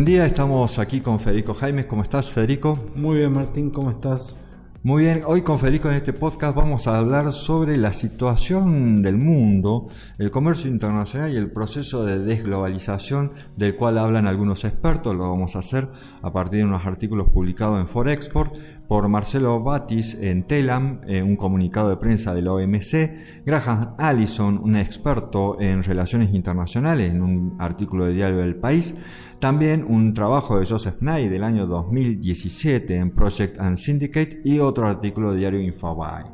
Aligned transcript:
Buen 0.00 0.06
día, 0.06 0.24
estamos 0.24 0.78
aquí 0.78 1.02
con 1.02 1.20
Federico 1.20 1.52
Jaimes. 1.52 1.84
¿Cómo 1.84 2.02
estás, 2.02 2.30
Federico? 2.30 2.86
Muy 2.94 3.18
bien, 3.18 3.34
Martín, 3.34 3.68
¿cómo 3.68 3.90
estás? 3.90 4.34
Muy 4.82 5.02
bien, 5.02 5.20
hoy 5.26 5.42
con 5.42 5.58
Federico 5.58 5.90
en 5.90 5.96
este 5.96 6.14
podcast 6.14 6.56
vamos 6.56 6.86
a 6.86 6.98
hablar 6.98 7.32
sobre 7.32 7.76
la 7.76 7.92
situación 7.92 9.02
del 9.02 9.18
mundo, 9.18 9.88
el 10.16 10.30
comercio 10.30 10.70
internacional 10.70 11.30
y 11.30 11.36
el 11.36 11.52
proceso 11.52 12.06
de 12.06 12.18
desglobalización 12.18 13.32
del 13.58 13.76
cual 13.76 13.98
hablan 13.98 14.26
algunos 14.26 14.64
expertos. 14.64 15.14
Lo 15.14 15.28
vamos 15.28 15.54
a 15.54 15.58
hacer 15.58 15.90
a 16.22 16.32
partir 16.32 16.60
de 16.60 16.64
unos 16.64 16.86
artículos 16.86 17.28
publicados 17.28 17.78
en 17.78 17.86
Forexport 17.86 18.56
por 18.90 19.06
Marcelo 19.06 19.62
Batis 19.62 20.18
en 20.20 20.48
Telam, 20.48 21.02
en 21.06 21.24
un 21.24 21.36
comunicado 21.36 21.90
de 21.90 21.96
prensa 21.96 22.34
de 22.34 22.42
la 22.42 22.54
OMC, 22.54 23.44
Graham 23.46 23.94
Allison, 23.96 24.58
un 24.58 24.74
experto 24.74 25.60
en 25.60 25.84
relaciones 25.84 26.34
internacionales, 26.34 27.12
en 27.12 27.22
un 27.22 27.56
artículo 27.60 28.06
de 28.06 28.14
Diario 28.14 28.38
del 28.38 28.56
País, 28.56 28.96
también 29.38 29.86
un 29.88 30.12
trabajo 30.12 30.58
de 30.58 30.66
Joseph 30.66 30.98
Knight 30.98 31.30
del 31.30 31.44
año 31.44 31.68
2017 31.68 32.96
en 32.96 33.12
Project 33.12 33.60
and 33.60 33.76
Syndicate 33.76 34.40
y 34.44 34.58
otro 34.58 34.88
artículo 34.88 35.30
de 35.30 35.38
diario 35.38 35.60
Infobae. 35.60 36.24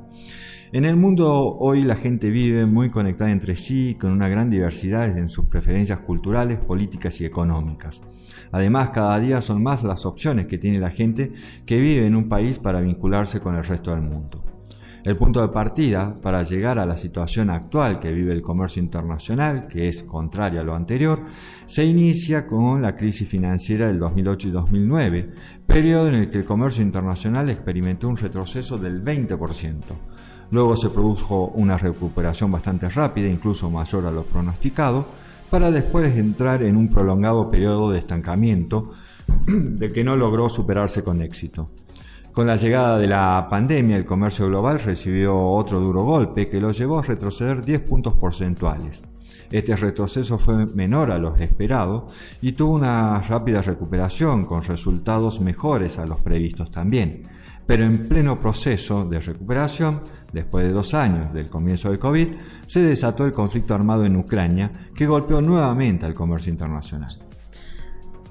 En 0.72 0.84
el 0.84 0.96
mundo 0.96 1.56
hoy 1.60 1.82
la 1.82 1.94
gente 1.94 2.28
vive 2.28 2.66
muy 2.66 2.90
conectada 2.90 3.30
entre 3.30 3.54
sí, 3.54 3.96
con 4.00 4.10
una 4.10 4.28
gran 4.28 4.50
diversidad 4.50 5.16
en 5.16 5.28
sus 5.28 5.44
preferencias 5.44 6.00
culturales, 6.00 6.58
políticas 6.58 7.20
y 7.20 7.24
económicas. 7.24 8.02
Además, 8.50 8.90
cada 8.90 9.16
día 9.20 9.40
son 9.42 9.62
más 9.62 9.84
las 9.84 10.04
opciones 10.04 10.46
que 10.46 10.58
tiene 10.58 10.80
la 10.80 10.90
gente 10.90 11.32
que 11.64 11.78
vive 11.78 12.04
en 12.04 12.16
un 12.16 12.28
país 12.28 12.58
para 12.58 12.80
vincularse 12.80 13.38
con 13.40 13.54
el 13.54 13.62
resto 13.62 13.92
del 13.92 14.00
mundo. 14.00 14.42
El 15.04 15.16
punto 15.16 15.40
de 15.40 15.50
partida 15.50 16.20
para 16.20 16.42
llegar 16.42 16.80
a 16.80 16.86
la 16.86 16.96
situación 16.96 17.48
actual 17.48 18.00
que 18.00 18.10
vive 18.10 18.32
el 18.32 18.42
comercio 18.42 18.82
internacional, 18.82 19.66
que 19.66 19.86
es 19.86 20.02
contraria 20.02 20.62
a 20.62 20.64
lo 20.64 20.74
anterior, 20.74 21.26
se 21.66 21.84
inicia 21.84 22.44
con 22.44 22.82
la 22.82 22.96
crisis 22.96 23.28
financiera 23.28 23.86
del 23.86 24.00
2008 24.00 24.48
y 24.48 24.50
2009, 24.50 25.30
periodo 25.64 26.08
en 26.08 26.16
el 26.16 26.28
que 26.28 26.38
el 26.38 26.44
comercio 26.44 26.82
internacional 26.82 27.50
experimentó 27.50 28.08
un 28.08 28.16
retroceso 28.16 28.78
del 28.78 29.04
20%. 29.04 29.76
Luego 30.50 30.76
se 30.76 30.90
produjo 30.90 31.46
una 31.54 31.76
recuperación 31.76 32.50
bastante 32.50 32.88
rápida, 32.88 33.28
incluso 33.28 33.70
mayor 33.70 34.06
a 34.06 34.10
lo 34.10 34.22
pronosticado, 34.22 35.06
para 35.50 35.70
después 35.70 36.16
entrar 36.16 36.62
en 36.62 36.76
un 36.76 36.88
prolongado 36.88 37.50
periodo 37.50 37.90
de 37.90 37.98
estancamiento 37.98 38.92
de 39.46 39.92
que 39.92 40.04
no 40.04 40.16
logró 40.16 40.48
superarse 40.48 41.02
con 41.02 41.22
éxito. 41.22 41.70
Con 42.32 42.46
la 42.46 42.56
llegada 42.56 42.98
de 42.98 43.06
la 43.06 43.46
pandemia, 43.48 43.96
el 43.96 44.04
comercio 44.04 44.46
global 44.46 44.78
recibió 44.78 45.40
otro 45.40 45.80
duro 45.80 46.04
golpe 46.04 46.48
que 46.48 46.60
lo 46.60 46.70
llevó 46.70 46.98
a 46.98 47.02
retroceder 47.02 47.64
10 47.64 47.80
puntos 47.80 48.14
porcentuales. 48.14 49.02
Este 49.50 49.74
retroceso 49.76 50.38
fue 50.38 50.66
menor 50.66 51.10
a 51.12 51.18
los 51.18 51.40
esperados 51.40 52.12
y 52.42 52.52
tuvo 52.52 52.74
una 52.74 53.22
rápida 53.22 53.62
recuperación 53.62 54.44
con 54.44 54.62
resultados 54.62 55.40
mejores 55.40 55.98
a 55.98 56.06
los 56.06 56.18
previstos 56.20 56.70
también. 56.70 57.22
Pero 57.66 57.84
en 57.84 58.08
pleno 58.08 58.38
proceso 58.40 59.04
de 59.04 59.20
recuperación, 59.20 60.00
después 60.32 60.66
de 60.66 60.72
dos 60.72 60.94
años 60.94 61.32
del 61.32 61.50
comienzo 61.50 61.90
del 61.90 61.98
COVID, 61.98 62.28
se 62.64 62.80
desató 62.80 63.26
el 63.26 63.32
conflicto 63.32 63.74
armado 63.74 64.04
en 64.04 64.16
Ucrania 64.16 64.70
que 64.94 65.06
golpeó 65.06 65.40
nuevamente 65.40 66.06
al 66.06 66.14
comercio 66.14 66.52
internacional. 66.52 67.18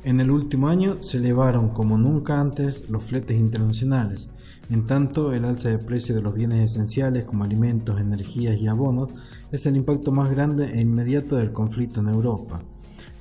En 0.03 0.19
el 0.19 0.29
último 0.29 0.67
año 0.67 1.01
se 1.01 1.17
elevaron 1.17 1.69
como 1.69 1.97
nunca 1.97 2.39
antes 2.39 2.89
los 2.89 3.03
fletes 3.03 3.37
internacionales, 3.39 4.29
en 4.69 4.85
tanto 4.85 5.33
el 5.33 5.45
alza 5.45 5.69
de 5.69 5.79
precio 5.79 6.15
de 6.15 6.21
los 6.21 6.33
bienes 6.33 6.71
esenciales 6.71 7.25
como 7.25 7.43
alimentos, 7.43 7.99
energías 7.99 8.57
y 8.57 8.67
abonos 8.67 9.11
es 9.51 9.65
el 9.65 9.75
impacto 9.75 10.11
más 10.11 10.29
grande 10.29 10.71
e 10.73 10.81
inmediato 10.81 11.37
del 11.37 11.51
conflicto 11.51 12.01
en 12.01 12.09
Europa. 12.09 12.61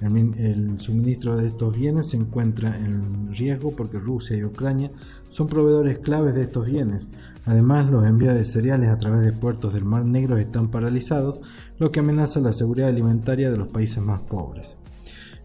El, 0.01 0.81
suministro 0.81 1.37
de 1.37 1.49
estos 1.49 1.75
bienes 1.77 2.09
se 2.11 2.17
encuentra 2.17 2.77
en 2.79 3.33
riesgo 3.33 3.75
porque 3.75 3.99
Rusia 3.99 4.37
y 4.37 4.45
Ucrania 4.45 4.91
son 5.31 5.49
proveedores 5.49 5.99
claves 5.99 6.35
de 6.35 6.43
estos 6.43 6.67
bienes. 6.67 7.09
Además, 7.47 7.91
los 7.91 8.07
envíos 8.07 8.35
de 8.35 8.45
cereales 8.45 8.91
a 8.91 8.99
través 8.99 9.25
de 9.25 9.33
puertos 9.33 9.73
del 9.73 9.85
Mar 9.85 10.05
Negro 10.05 10.37
están 10.37 10.69
paralizados, 10.69 11.41
lo 11.79 11.91
que 11.91 12.01
amenaza 12.01 12.41
la 12.41 12.53
seguridad 12.53 12.89
alimentaria 12.89 13.51
de 13.51 13.57
los 13.57 13.69
países 13.69 14.03
más 14.03 14.21
pobres. 14.21 14.77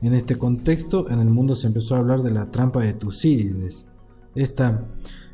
En 0.01 0.13
este 0.13 0.37
contexto, 0.37 1.09
en 1.09 1.19
el 1.19 1.29
mundo 1.29 1.55
se 1.55 1.67
empezó 1.67 1.95
a 1.95 1.99
hablar 1.99 2.23
de 2.23 2.31
la 2.31 2.51
trampa 2.51 2.81
de 2.81 2.93
Tucídides. 2.93 3.85
Esta 4.33 4.85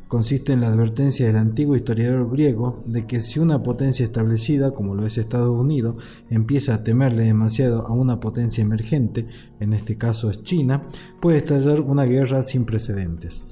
consiste 0.08 0.54
en 0.54 0.62
la 0.62 0.68
advertencia 0.68 1.26
del 1.26 1.38
antiguo 1.38 1.76
historiador 1.76 2.30
griego 2.30 2.84
de 2.86 3.06
que 3.06 3.22
si 3.22 3.40
una 3.40 3.64
potencia 3.64 4.06
establecida, 4.06 4.72
como 4.72 4.96
lo 4.96 5.06
es 5.06 5.18
Estados 5.18 5.58
Unidos, 5.58 5.96
empieza 6.30 6.76
a 6.76 6.84
temerle 6.84 7.26
demasiado 7.26 7.86
a 7.86 7.92
una 7.92 8.20
potencia 8.20 8.62
emergente, 8.62 9.28
en 9.60 9.74
este 9.74 9.98
caso 9.98 10.30
es 10.30 10.44
China, 10.44 10.84
puede 11.20 11.38
estallar 11.38 11.82
una 11.82 12.06
guerra 12.06 12.44
sin 12.44 12.66
precedentes. 12.66 13.46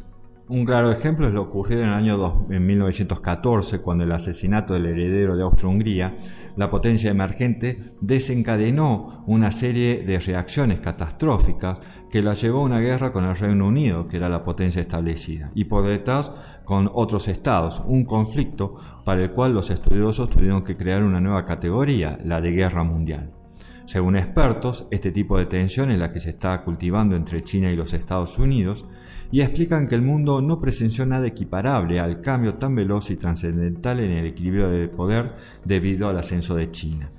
Un 0.53 0.66
claro 0.66 0.91
ejemplo 0.91 1.25
es 1.25 1.34
lo 1.34 1.41
ocurrido 1.41 1.81
en 1.81 1.88
el 1.88 1.96
año 1.96 2.46
1914, 2.47 3.80
cuando 3.81 4.03
el 4.03 4.12
asesinato 4.12 4.75
del 4.75 4.86
heredero 4.86 5.36
de 5.36 5.41
Austria-Hungría, 5.41 6.16
la 6.58 6.69
potencia 6.69 7.09
emergente, 7.09 7.96
desencadenó 8.02 9.24
una 9.25 9.52
serie 9.52 10.03
de 10.06 10.19
reacciones 10.19 10.80
catastróficas 10.80 11.81
que 12.12 12.22
la 12.22 12.36
llevó 12.36 12.59
a 12.59 12.66
una 12.66 12.81
guerra 12.81 13.12
con 13.12 13.25
el 13.25 13.36
Reino 13.36 13.66
Unido, 13.66 14.08
que 14.08 14.18
era 14.18 14.30
la 14.30 14.44
potencia 14.44 14.80
establecida, 14.80 15.50
y 15.56 15.66
por 15.66 15.88
detrás 15.88 16.31
con 16.66 16.88
otros 16.94 17.30
estados, 17.30 17.81
un 17.88 18.06
conflicto 18.06 18.75
para 19.06 19.24
el 19.24 19.31
cual 19.31 19.56
los 19.56 19.72
estudiosos 19.72 20.30
tuvieron 20.30 20.64
que 20.64 20.78
crear 20.78 21.02
una 21.02 21.20
nueva 21.20 21.46
categoría, 21.46 22.20
la 22.24 22.41
de 22.41 22.52
guerra 22.52 22.84
mundial. 22.84 23.43
Según 23.86 24.16
expertos, 24.16 24.88
este 24.92 25.12
tipo 25.12 25.38
de 25.38 25.46
tensión 25.46 25.92
es 25.92 26.00
la 26.00 26.12
que 26.12 26.20
se 26.20 26.30
está 26.30 26.64
cultivando 26.64 27.16
entre 27.16 27.42
China 27.42 27.70
y 27.72 27.76
los 27.76 27.94
Estados 27.94 28.40
Unidos 28.40 28.86
y 29.32 29.42
explican 29.42 29.88
que 29.88 29.96
el 29.96 30.02
mundo 30.02 30.42
no 30.42 30.62
presenció 30.62 31.06
nada 31.06 31.28
equiparable 31.28 32.00
al 32.00 32.22
cambio 32.22 32.56
tan 32.56 32.76
veloz 32.76 33.10
y 33.12 33.18
trascendental 33.18 34.00
en 34.00 34.12
el 34.12 34.26
equilibrio 34.26 34.70
de 34.70 34.88
poder 34.88 35.34
debido 35.66 36.08
al 36.08 36.18
ascenso 36.18 36.56
de 36.56 36.72
China. 36.72 37.10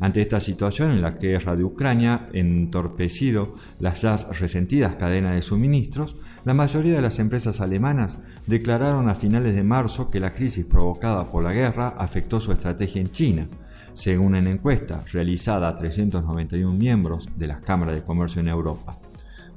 Ante 0.00 0.20
esta 0.20 0.40
situación 0.40 0.90
en 0.90 1.00
la 1.00 1.12
guerra 1.12 1.54
de 1.54 1.62
Ucrania 1.62 2.28
entorpecido 2.32 3.54
las 3.78 4.02
ya 4.02 4.16
resentidas 4.32 4.96
cadenas 4.96 5.36
de 5.36 5.42
suministros, 5.42 6.16
la 6.44 6.54
mayoría 6.54 6.94
de 6.96 7.02
las 7.02 7.20
empresas 7.20 7.60
alemanas 7.60 8.18
declararon 8.48 9.08
a 9.08 9.14
finales 9.14 9.54
de 9.54 9.62
marzo 9.62 10.10
que 10.10 10.18
la 10.18 10.32
crisis 10.32 10.64
provocada 10.64 11.30
por 11.30 11.44
la 11.44 11.52
guerra 11.52 11.94
afectó 11.96 12.40
su 12.40 12.50
estrategia 12.50 13.00
en 13.00 13.12
China, 13.12 13.46
según 13.94 14.34
una 14.34 14.50
encuesta 14.50 15.04
realizada 15.12 15.68
a 15.68 15.74
391 15.74 16.72
miembros 16.72 17.28
de 17.36 17.46
las 17.46 17.60
cámaras 17.60 17.94
de 17.94 18.02
comercio 18.02 18.40
en 18.40 18.48
Europa. 18.48 18.98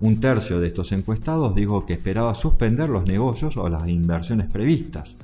Un 0.02 0.20
tercio 0.20 0.60
de 0.60 0.68
estos 0.68 0.92
encuestados 0.92 1.56
dijo 1.56 1.86
que 1.86 1.94
esperaba 1.94 2.36
suspender 2.36 2.90
los 2.90 3.06
negocios 3.06 3.56
o 3.56 3.70
las 3.70 3.88
inversiones 3.88 4.52
previstas, 4.52 5.18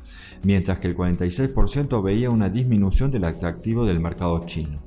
mientras 0.43 0.79
que 0.79 0.87
el 0.87 0.95
46% 0.95 2.01
veía 2.01 2.29
una 2.29 2.49
disminución 2.49 3.11
del 3.11 3.25
atractivo 3.25 3.85
del 3.85 3.99
mercado 3.99 4.45
chino. 4.45 4.79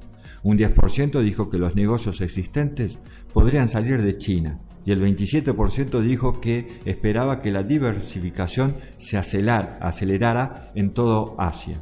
Un 0.43 0.59
10% 0.59 1.21
dijo 1.21 1.49
que 1.49 1.59
los 1.59 1.75
negocios 1.75 2.21
existentes 2.21 2.99
podrían 3.33 3.69
salir 3.69 4.03
de 4.03 4.19
China 4.19 4.59
y 4.87 4.93
el 4.93 5.03
27% 5.03 6.01
dijo 6.01 6.41
que 6.41 6.79
esperaba 6.85 7.41
que 7.41 7.53
la 7.53 7.63
diversificación 7.63 8.75
se 8.97 9.17
acelerara 9.17 10.71
en 10.75 10.91
todo 10.91 11.35
Asia. 11.39 11.81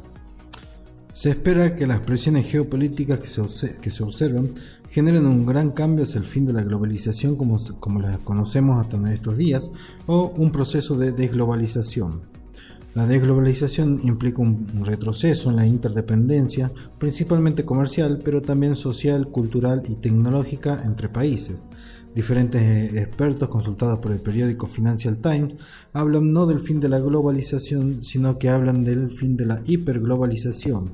Se 1.13 1.29
espera 1.29 1.75
que 1.75 1.85
las 1.85 1.99
presiones 1.99 2.49
geopolíticas 2.49 3.19
que 3.19 3.27
se, 3.27 3.75
que 3.75 3.91
se 3.91 4.03
observan 4.03 4.49
generen 4.89 5.27
un 5.27 5.45
gran 5.45 5.69
cambio 5.69 6.05
hacia 6.05 6.17
el 6.17 6.25
fin 6.25 6.43
de 6.43 6.53
la 6.53 6.63
globalización 6.63 7.35
como, 7.35 7.59
como 7.79 8.01
la 8.01 8.17
conocemos 8.17 8.83
hasta 8.83 8.97
en 8.97 9.07
estos 9.07 9.37
días 9.37 9.69
o 10.07 10.33
un 10.35 10.51
proceso 10.51 10.97
de 10.97 11.11
desglobalización. 11.11 12.32
La 12.95 13.07
desglobalización 13.07 14.01
implica 14.03 14.41
un 14.41 14.85
retroceso 14.85 15.49
en 15.49 15.55
la 15.55 15.65
interdependencia, 15.65 16.71
principalmente 16.99 17.65
comercial, 17.65 18.19
pero 18.23 18.41
también 18.41 18.75
social, 18.75 19.29
cultural 19.29 19.81
y 19.87 19.95
tecnológica 19.95 20.83
entre 20.83 21.09
países. 21.09 21.57
Diferentes 22.13 22.61
eh, 22.61 23.01
expertos 23.01 23.49
consultados 23.49 23.97
por 23.97 24.11
el 24.11 24.19
periódico 24.19 24.67
Financial 24.67 25.17
Times 25.17 25.55
hablan 25.93 26.31
no 26.31 26.45
del 26.45 26.59
fin 26.59 26.79
de 26.79 26.89
la 26.89 26.99
globalización, 26.99 28.03
sino 28.03 28.37
que 28.37 28.49
hablan 28.49 28.83
del 28.83 29.09
fin 29.09 29.35
de 29.35 29.47
la 29.47 29.63
hiperglobalización. 29.65 30.93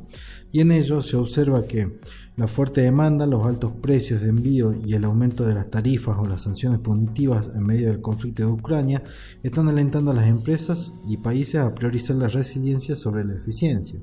Y 0.52 0.62
en 0.62 0.72
ello 0.72 1.02
se 1.02 1.16
observa 1.16 1.64
que 1.64 2.00
la 2.36 2.48
fuerte 2.48 2.82
demanda, 2.82 3.26
los 3.28 3.46
altos 3.46 3.74
precios 3.82 4.22
de 4.22 4.30
envío 4.30 4.74
y 4.74 4.94
el 4.94 5.04
aumento 5.04 5.46
de 5.46 5.54
las 5.54 5.70
tarifas 5.70 6.18
o 6.18 6.28
las 6.28 6.44
sanciones 6.44 6.80
punitivas 6.80 7.52
en 7.54 7.66
medio 7.66 7.88
del 7.88 8.02
conflicto 8.02 8.44
de 8.44 8.52
Ucrania 8.52 9.04
están 9.44 9.68
alentando 9.68 10.12
a 10.12 10.14
las 10.16 10.28
empresas 10.28 10.94
y 11.08 11.18
países 11.18 11.56
a 11.56 11.76
priorizar 11.76 12.16
la 12.16 12.30
resiliencia 12.30 12.96
sobre 12.96 13.26
la 13.26 13.36
eficiencia. 13.36 14.00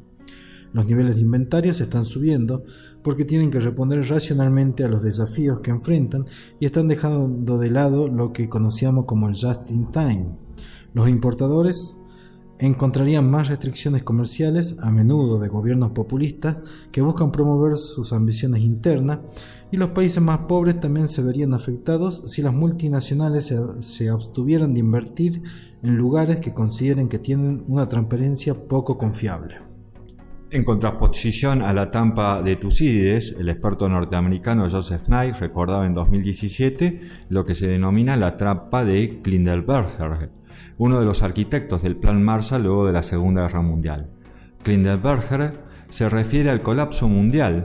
Los 0.72 0.86
niveles 0.86 1.14
de 1.14 1.22
inventarios 1.22 1.80
están 1.80 2.04
subiendo 2.04 2.64
porque 3.02 3.24
tienen 3.24 3.50
que 3.50 3.60
responder 3.60 4.06
racionalmente 4.06 4.84
a 4.84 4.88
los 4.88 5.02
desafíos 5.02 5.60
que 5.60 5.70
enfrentan 5.70 6.26
y 6.60 6.66
están 6.66 6.88
dejando 6.88 7.56
de 7.56 7.70
lado 7.70 8.08
lo 8.08 8.32
que 8.34 8.48
conocíamos 8.48 9.06
como 9.06 9.28
el 9.28 9.34
just 9.34 9.70
in 9.70 9.90
time. 9.90 10.36
Los 10.92 11.08
importadores 11.08 11.96
encontrarían 12.58 13.30
más 13.30 13.48
restricciones 13.48 14.02
comerciales, 14.02 14.76
a 14.80 14.90
menudo 14.90 15.38
de 15.38 15.48
gobiernos 15.48 15.92
populistas 15.92 16.56
que 16.90 17.02
buscan 17.02 17.32
promover 17.32 17.76
sus 17.76 18.12
ambiciones 18.12 18.62
internas, 18.62 19.18
y 19.70 19.76
los 19.76 19.90
países 19.90 20.22
más 20.22 20.38
pobres 20.40 20.80
también 20.80 21.08
se 21.08 21.22
verían 21.22 21.52
afectados 21.52 22.22
si 22.26 22.42
las 22.42 22.54
multinacionales 22.54 23.52
se, 23.80 24.08
abstuvieran 24.08 24.74
de 24.74 24.80
invertir 24.80 25.42
en 25.82 25.96
lugares 25.96 26.40
que 26.40 26.54
consideren 26.54 27.08
que 27.08 27.18
tienen 27.18 27.64
una 27.66 27.88
transparencia 27.88 28.54
poco 28.54 28.96
confiable. 28.96 29.56
En 30.48 30.62
contraposición 30.62 31.60
a 31.60 31.72
la 31.72 31.90
trampa 31.90 32.40
de 32.40 32.54
Tucídides, 32.54 33.34
el 33.38 33.48
experto 33.48 33.88
norteamericano 33.88 34.68
Joseph 34.70 35.06
Knight 35.06 35.34
recordaba 35.40 35.84
en 35.84 35.94
2017 35.94 37.00
lo 37.30 37.44
que 37.44 37.54
se 37.54 37.66
denomina 37.66 38.16
la 38.16 38.36
trampa 38.36 38.84
de 38.84 39.20
Klindelberger, 39.22 40.30
uno 40.78 40.98
de 41.00 41.06
los 41.06 41.22
arquitectos 41.22 41.82
del 41.82 41.96
Plan 41.96 42.22
Marshall 42.22 42.62
luego 42.62 42.86
de 42.86 42.92
la 42.92 43.02
Segunda 43.02 43.42
Guerra 43.42 43.62
Mundial. 43.62 44.10
Klindelberger 44.62 45.60
se 45.88 46.08
refiere 46.08 46.50
al 46.50 46.62
colapso 46.62 47.08
mundial 47.08 47.64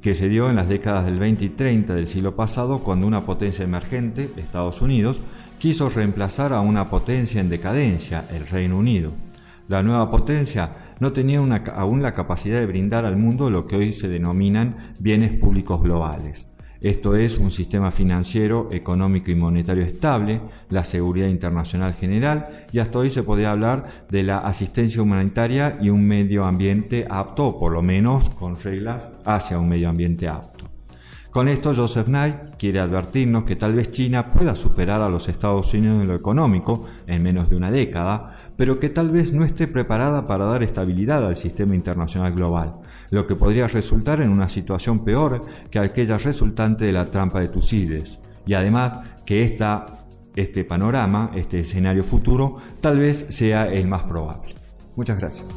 que 0.00 0.14
se 0.14 0.28
dio 0.28 0.48
en 0.48 0.56
las 0.56 0.68
décadas 0.68 1.04
del 1.04 1.18
20 1.18 1.44
y 1.44 1.48
30 1.50 1.94
del 1.94 2.08
siglo 2.08 2.36
pasado 2.36 2.80
cuando 2.80 3.06
una 3.06 3.24
potencia 3.24 3.64
emergente, 3.64 4.30
Estados 4.36 4.80
Unidos, 4.80 5.20
quiso 5.58 5.88
reemplazar 5.88 6.52
a 6.52 6.60
una 6.60 6.88
potencia 6.88 7.40
en 7.40 7.48
decadencia, 7.48 8.24
el 8.32 8.46
Reino 8.46 8.78
Unido. 8.78 9.12
La 9.66 9.82
nueva 9.82 10.10
potencia 10.10 10.70
no 11.00 11.12
tenía 11.12 11.40
aún 11.74 12.02
la 12.02 12.12
capacidad 12.12 12.60
de 12.60 12.66
brindar 12.66 13.04
al 13.04 13.16
mundo 13.16 13.50
lo 13.50 13.66
que 13.66 13.76
hoy 13.76 13.92
se 13.92 14.08
denominan 14.08 14.94
bienes 14.98 15.32
públicos 15.32 15.82
globales. 15.82 16.46
Esto 16.80 17.16
es 17.16 17.38
un 17.38 17.50
sistema 17.50 17.90
financiero, 17.90 18.68
económico 18.70 19.32
y 19.32 19.34
monetario 19.34 19.82
estable, 19.82 20.40
la 20.70 20.84
seguridad 20.84 21.26
internacional 21.26 21.94
general 21.94 22.66
y 22.72 22.78
hasta 22.78 23.00
hoy 23.00 23.10
se 23.10 23.24
podría 23.24 23.50
hablar 23.50 24.06
de 24.08 24.22
la 24.22 24.38
asistencia 24.38 25.02
humanitaria 25.02 25.76
y 25.80 25.90
un 25.90 26.06
medio 26.06 26.44
ambiente 26.44 27.04
apto, 27.10 27.46
o 27.46 27.58
por 27.58 27.72
lo 27.72 27.82
menos 27.82 28.30
con 28.30 28.56
reglas 28.56 29.10
hacia 29.24 29.58
un 29.58 29.68
medio 29.68 29.88
ambiente 29.88 30.28
apto. 30.28 30.77
Con 31.38 31.46
esto, 31.46 31.72
Joseph 31.72 32.08
Knight 32.08 32.56
quiere 32.58 32.80
advertirnos 32.80 33.44
que 33.44 33.54
tal 33.54 33.72
vez 33.72 33.92
China 33.92 34.32
pueda 34.32 34.56
superar 34.56 35.00
a 35.02 35.08
los 35.08 35.28
Estados 35.28 35.72
Unidos 35.72 36.02
en 36.02 36.08
lo 36.08 36.16
económico 36.16 36.84
en 37.06 37.22
menos 37.22 37.48
de 37.48 37.54
una 37.54 37.70
década, 37.70 38.36
pero 38.56 38.80
que 38.80 38.88
tal 38.88 39.12
vez 39.12 39.32
no 39.32 39.44
esté 39.44 39.68
preparada 39.68 40.26
para 40.26 40.46
dar 40.46 40.64
estabilidad 40.64 41.24
al 41.24 41.36
sistema 41.36 41.76
internacional 41.76 42.32
global, 42.32 42.80
lo 43.10 43.24
que 43.28 43.36
podría 43.36 43.68
resultar 43.68 44.20
en 44.20 44.30
una 44.30 44.48
situación 44.48 45.04
peor 45.04 45.46
que 45.70 45.78
aquella 45.78 46.18
resultante 46.18 46.86
de 46.86 46.92
la 46.92 47.04
trampa 47.04 47.38
de 47.38 47.46
Tucídides. 47.46 48.18
Y 48.44 48.54
además 48.54 48.96
que 49.24 49.44
este 50.34 50.64
panorama, 50.64 51.30
este 51.36 51.60
escenario 51.60 52.02
futuro, 52.02 52.56
tal 52.80 52.98
vez 52.98 53.26
sea 53.28 53.72
el 53.72 53.86
más 53.86 54.02
probable. 54.02 54.56
Muchas 54.96 55.16
gracias. 55.16 55.54